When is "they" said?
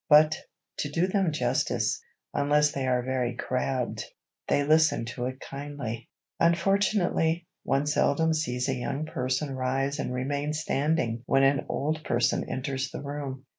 2.71-2.87, 4.47-4.63